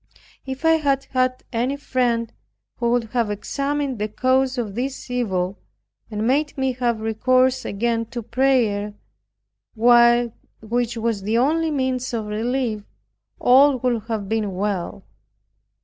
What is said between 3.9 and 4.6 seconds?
the cause